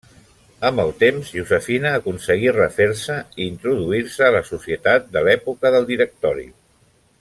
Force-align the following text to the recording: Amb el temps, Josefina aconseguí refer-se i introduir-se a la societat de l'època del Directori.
Amb 0.69 0.81
el 0.83 0.93
temps, 1.03 1.27
Josefina 1.35 1.91
aconseguí 1.99 2.55
refer-se 2.57 3.19
i 3.43 3.47
introduir-se 3.51 4.27
a 4.29 4.35
la 4.39 4.45
societat 4.51 5.09
de 5.19 5.27
l'època 5.29 5.77
del 5.77 5.91
Directori. 5.95 6.53